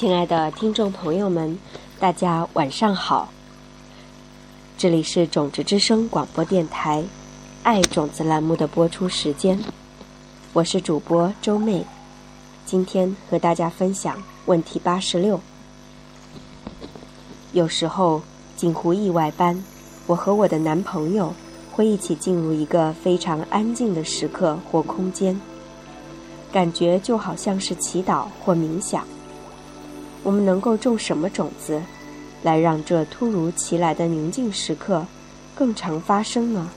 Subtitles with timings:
[0.00, 1.58] 亲爱的听众朋友们，
[1.98, 3.30] 大家晚上好。
[4.78, 7.02] 这里是种子之声广播电台
[7.64, 9.62] 《爱种子》栏目的播出时间，
[10.54, 11.84] 我是主播周妹，
[12.64, 15.38] 今天和大家分享问题八十六。
[17.52, 18.22] 有时候
[18.56, 19.62] 近乎意外般，
[20.06, 21.34] 我和我的男朋友
[21.72, 25.38] 会一起进入一个非常安静的时刻或空间，
[26.50, 29.04] 感觉就好像是祈祷或冥想。
[30.22, 31.80] 我们能够种什么种子，
[32.42, 35.06] 来让这突如其来的宁静时刻
[35.54, 36.70] 更常发生呢？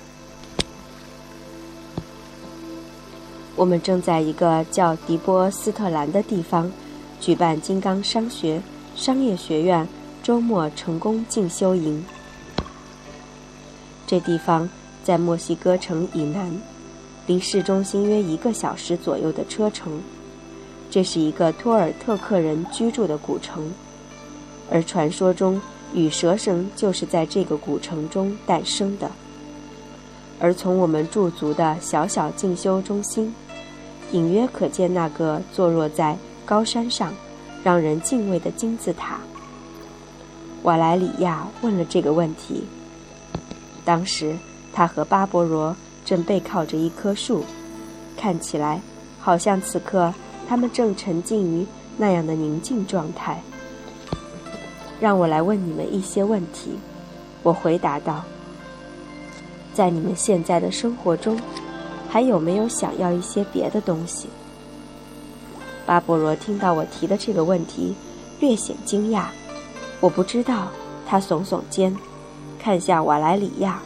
[3.56, 6.72] 我们正在一个叫迪波斯特兰的地方
[7.20, 8.62] 举办金刚商学
[8.96, 9.88] 商业学院
[10.24, 12.04] 周末成功进修营。
[14.08, 14.68] 这地方
[15.04, 16.52] 在墨西哥城以南，
[17.28, 20.02] 离市中心约一个小时左右的车程。
[20.94, 23.72] 这是一个托尔特克人居住的古城，
[24.70, 25.60] 而传说中
[25.92, 29.10] 羽蛇神就是在这个古城中诞生的。
[30.40, 33.34] 而从我们驻足的小小进修中心，
[34.12, 37.12] 隐约可见那个坐落在高山上、
[37.64, 39.20] 让人敬畏的金字塔。
[40.62, 42.66] 瓦莱里亚问了这个问题。
[43.84, 44.38] 当时
[44.72, 47.44] 他和巴勃罗正背靠着一棵树，
[48.16, 48.80] 看起来
[49.20, 50.14] 好像此刻。
[50.48, 51.66] 他们正沉浸于
[51.98, 53.42] 那样的宁静状态。
[55.00, 56.78] 让我来问你们一些问题，
[57.42, 58.24] 我回答道
[59.74, 61.38] ：“在你们现在的生活中，
[62.08, 64.30] 还有没有想要一些别的东西？”
[65.86, 67.94] 巴勃罗听到我提的这个问题，
[68.40, 69.26] 略显惊讶。
[70.00, 70.70] 我不知道，
[71.06, 71.94] 他耸耸肩，
[72.58, 73.82] 看向瓦莱里亚。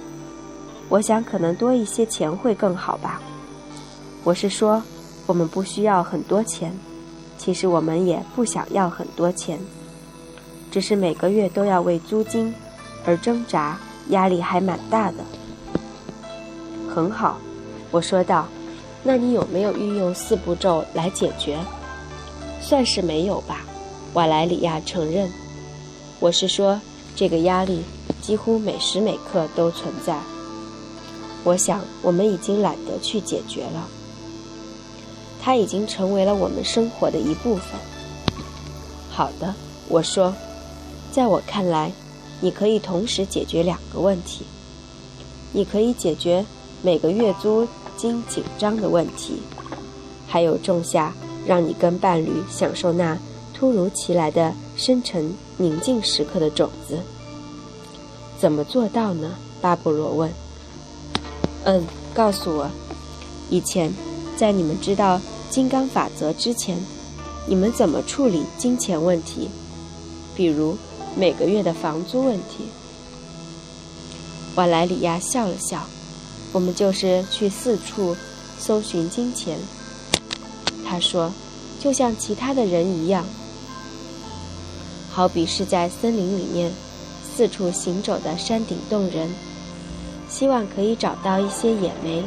[0.89, 3.19] 我想，可能多一些钱会更好吧。
[4.23, 4.83] 我是说。
[5.28, 6.73] 我们不需要很多钱，
[7.38, 9.59] 其实我们也不想要很多钱，
[10.72, 12.56] 只是每个月都要为租金
[13.06, 13.77] 而挣扎，
[14.10, 15.17] 压力还蛮大的。
[16.89, 17.37] 很好，
[17.92, 18.48] 我说道，
[19.04, 21.60] 那你有没有运用四步骤来解决？
[22.61, 23.66] 算是没有吧，
[24.14, 25.30] 瓦莱里亚承认。
[26.20, 26.80] 我是说，
[27.16, 27.83] 这个压力
[28.21, 30.17] 几乎每时每刻都存在。
[31.43, 33.87] 我想，我们已经懒得去解决了。
[35.47, 37.80] 它已经成为了我们生活的一部分。
[39.09, 39.55] 好的，
[39.87, 40.33] 我说，
[41.09, 41.89] 在我看来，
[42.41, 44.43] 你可以同时解决两个问题。
[45.53, 46.45] 你可以解决
[46.81, 47.65] 每个月租
[47.95, 49.41] 金紧张的问题，
[50.27, 51.13] 还有种下
[51.45, 53.17] 让你跟伴侣享受那
[53.53, 56.99] 突如其来的深沉宁静时刻的种子。
[58.37, 59.31] 怎么做到呢？
[59.61, 60.30] 巴布罗问。
[61.63, 62.69] 嗯，告诉我，
[63.49, 63.93] 以前
[64.36, 65.21] 在你们知道。
[65.49, 66.77] 金刚法则之前，
[67.47, 69.49] 你们怎么处理金钱问题？
[70.35, 70.77] 比如
[71.15, 72.65] 每个月的房租问题。
[74.55, 75.81] 瓦莱里亚笑了笑
[76.52, 78.15] ：“我们就是去四处
[78.59, 79.57] 搜寻金钱。”
[80.86, 81.31] 他说
[81.80, 83.25] ：“就像其他的人一样，
[85.09, 86.71] 好比是在森林里面
[87.36, 89.30] 四处行走的山顶洞人，
[90.30, 92.23] 希望可以找到一些野莓。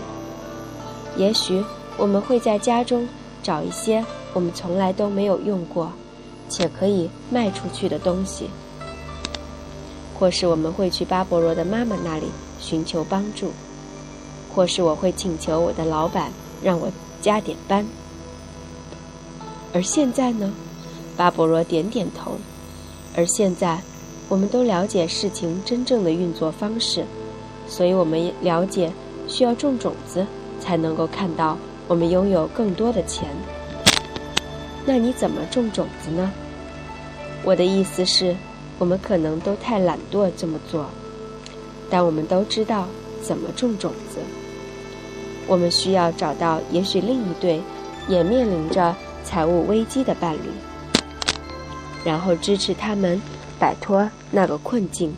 [1.17, 1.63] 也许。”
[2.01, 3.07] 我们会在家中
[3.43, 4.03] 找一些
[4.33, 5.93] 我们从来都没有用过，
[6.49, 8.49] 且可以卖出去的东西，
[10.19, 12.29] 或是我们会去巴勃罗的妈妈那里
[12.59, 13.53] 寻求帮助，
[14.55, 16.91] 或是我会请求我的老板让我
[17.21, 17.87] 加点班。
[19.75, 20.55] 而现在呢？
[21.19, 22.33] 巴勃罗点点头。
[23.15, 23.83] 而现在，
[24.31, 27.05] 我们都了解事情真正的运作方式，
[27.69, 28.91] 所以我们了解
[29.29, 30.27] 需要种种子
[30.59, 31.59] 才能够看到。
[31.91, 33.29] 我们拥有更多的钱，
[34.87, 36.31] 那你怎么种种子呢？
[37.43, 38.37] 我的意思是，
[38.79, 40.87] 我们可能都太懒惰这么做，
[41.91, 42.87] 但我们都知道
[43.21, 44.21] 怎么种种子。
[45.49, 47.61] 我们需要找到也许另一对
[48.07, 48.95] 也面临着
[49.25, 50.49] 财务危机的伴侣，
[52.05, 53.21] 然后支持他们
[53.59, 55.13] 摆脱那个困境。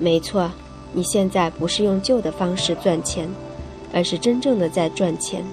[0.00, 0.50] 没错，
[0.92, 3.28] 你现在不是用旧的方式赚钱。
[3.92, 5.44] 而是真正的在赚钱，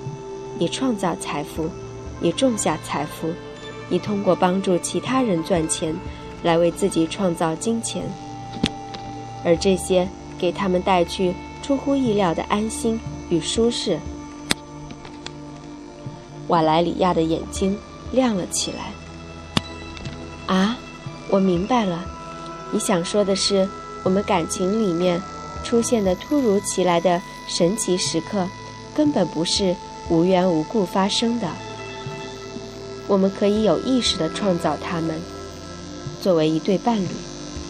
[0.58, 1.70] 你创造财富，
[2.20, 3.30] 你种下财富，
[3.90, 5.96] 你通过帮助其他人赚钱，
[6.44, 8.04] 来为自己创造金钱，
[9.46, 10.08] 而这些
[10.38, 13.00] 给他们带去出乎意料的安心
[13.30, 13.98] 与舒适。
[16.48, 17.78] 瓦莱里亚的眼睛
[18.12, 18.92] 亮了起来。
[20.54, 20.78] 啊，
[21.30, 22.04] 我明白了，
[22.72, 23.68] 你想说的是，
[24.04, 25.22] 我们感情里面
[25.64, 27.22] 出现的突如其来的。
[27.48, 28.48] 神奇时刻，
[28.96, 29.76] 根本不是
[30.10, 31.48] 无缘无故发生的。
[33.08, 35.22] 我们可以有意识地创造它们。
[36.22, 37.08] 作为一对伴侣，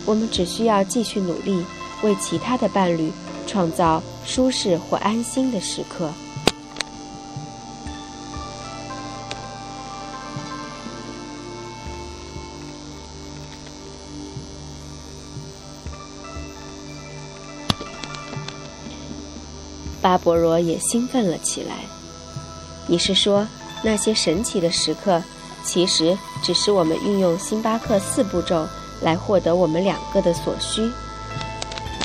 [0.05, 1.65] 我们只需要继续努力，
[2.03, 3.11] 为其他的伴侣
[3.47, 6.11] 创造舒适或安心的时刻。
[20.03, 21.75] 巴勃罗也兴奋了起来。
[22.87, 23.47] 你是说，
[23.81, 25.23] 那些神奇的时刻，
[25.63, 28.67] 其实只是我们运用星巴克四步骤
[29.01, 30.91] 来获得我们两个的所需，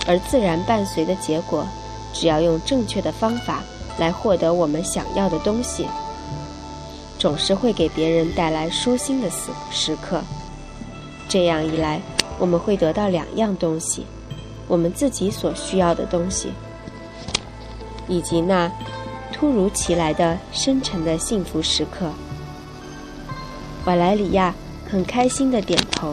[0.07, 1.67] 而自然伴随的结果，
[2.15, 3.65] 只要用正确的方法
[3.99, 5.85] 来获得我们想要的东西，
[7.19, 10.23] 总是会给别人带来舒心的时时刻。
[11.29, 12.01] 这样一来，
[12.39, 14.07] 我们会得到两样东西：
[14.69, 16.53] 我们自己所需要的东西。
[18.09, 18.71] 以及那
[19.33, 22.11] 突如其来的深沉的幸福时刻，
[23.85, 24.55] 瓦莱里亚
[24.91, 26.11] 很开心的点头。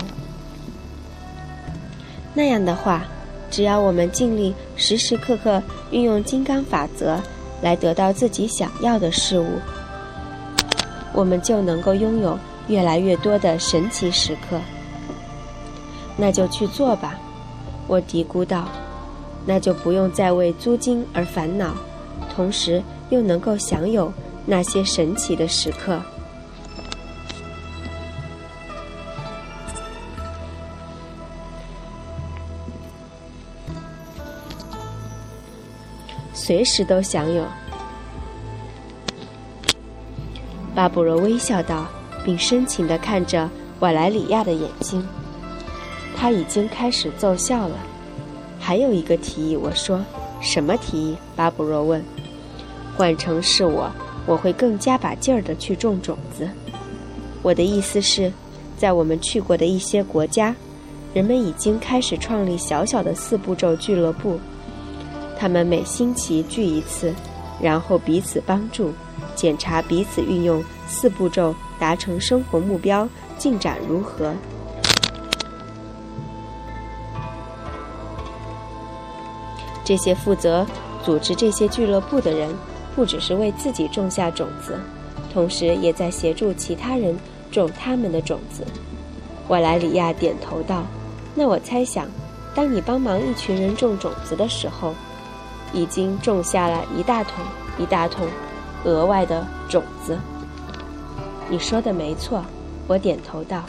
[2.34, 3.06] 那样的话，
[3.50, 7.20] 只要我们尽力时时刻刻运用金刚法则
[7.62, 9.60] 来得到自己想要的事物，
[11.14, 12.38] 我们就能够拥有
[12.68, 14.60] 越来越多的神奇时刻。
[16.18, 17.16] 那就去做吧，
[17.88, 18.68] 我嘀咕道。
[19.46, 21.76] 那就不用再为租金而烦恼，
[22.34, 24.12] 同时又能够享有
[24.46, 26.02] 那些神奇的时刻。
[36.34, 37.44] 随时都享有。
[40.76, 41.88] 巴布罗微笑道，
[42.24, 43.50] 并深情地看着
[43.80, 45.08] 瓦莱里亚的眼睛。
[46.16, 47.76] 他已经开始奏效了。
[48.66, 50.04] 还有一个提议，我说，
[50.42, 51.16] 什么提议？
[51.36, 52.04] 巴布罗问。
[52.98, 53.92] 换成是我，
[54.26, 56.50] 我会更加把劲儿的去种种子。
[57.44, 58.34] 我的意思是，
[58.76, 60.56] 在我们去过的一些国家，
[61.14, 64.40] 人们已经开始创立小小的四步骤俱乐部。
[65.38, 67.14] 他们每星期聚一次，
[67.62, 68.92] 然后彼此帮助，
[69.36, 73.08] 检查彼此运用四步骤达成生活目标
[73.38, 74.34] 进展如何。
[79.86, 80.66] 这些负责
[81.04, 82.50] 组织这些俱乐部的人，
[82.96, 84.78] 不只是为自己种下种子，
[85.32, 87.16] 同时也在协助其他人
[87.52, 88.66] 种他们的种子。
[89.48, 90.84] 瓦莱里亚点头道
[91.36, 92.08] ：“那我猜想，
[92.56, 94.96] 当你帮忙一群人种种子的时候，
[95.72, 97.46] 已经种下了一大桶
[97.78, 98.28] 一大桶
[98.86, 100.18] 额外的种子。”
[101.48, 102.44] 你说的没错，
[102.88, 103.62] 我点头道：“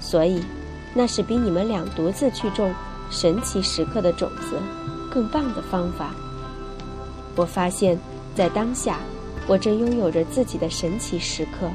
[0.00, 0.42] 所以，
[0.92, 2.74] 那是比你们俩独自去种
[3.08, 4.58] 神奇时刻的种子。”
[5.14, 6.10] 更棒的方法。
[7.36, 7.96] 我发现，
[8.34, 8.98] 在当下，
[9.46, 11.70] 我正拥有着自己的神奇时刻。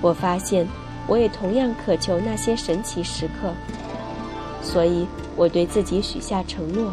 [0.00, 0.64] 我发现，
[1.08, 3.52] 我也同样渴求那些神奇时刻。
[4.62, 6.92] 所以，我对自己许下承诺，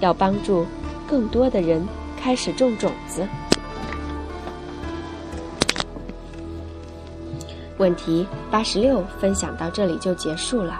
[0.00, 0.66] 要帮助
[1.08, 1.82] 更多的人
[2.18, 3.26] 开始种种子。
[7.78, 10.78] 问题八十六分享到这里就结束了。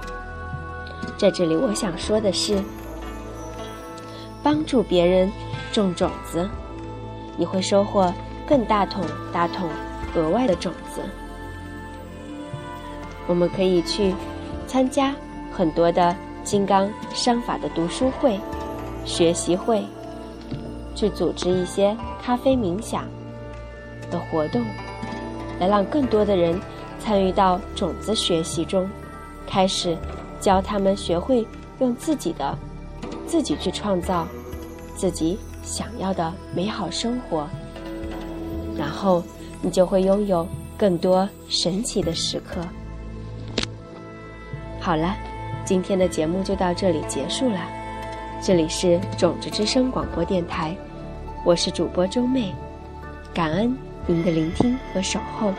[1.17, 2.63] 在这里，我想说的是。
[4.51, 5.31] 帮助别人
[5.71, 6.51] 种种子，
[7.37, 8.13] 你会收获
[8.45, 9.69] 更大桶大桶
[10.17, 11.01] 额外的种子。
[13.29, 14.13] 我们可以去
[14.67, 15.15] 参加
[15.53, 18.41] 很多的金刚商法的读书会、
[19.05, 19.85] 学习会，
[20.97, 23.05] 去组织一些咖啡冥想
[24.11, 24.61] 的活动，
[25.61, 26.61] 来让更多的人
[26.99, 28.91] 参与到种子学习中，
[29.47, 29.97] 开始
[30.41, 31.47] 教他们学会
[31.79, 32.59] 用自己的。
[33.27, 34.27] 自己去创造
[35.01, 37.49] 自己想要的美好生活，
[38.77, 39.23] 然后
[39.63, 42.61] 你就会拥有更多神奇的时刻。
[44.79, 45.17] 好了，
[45.65, 47.59] 今天的节目就到这里结束了。
[48.43, 50.77] 这里是种子之声广播电台，
[51.47, 52.55] 我是主播周妹，
[53.33, 53.75] 感恩
[54.07, 55.51] 您的聆听和守候。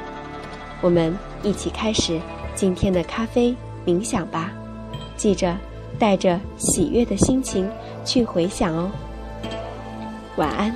[0.82, 2.22] 我们一起开始
[2.54, 3.56] 今天的咖啡
[3.88, 4.52] 冥想吧，
[5.18, 5.58] 记着。
[6.00, 7.70] 带着喜悦的心情
[8.04, 8.90] 去回想哦，
[10.42, 10.76] 晚安。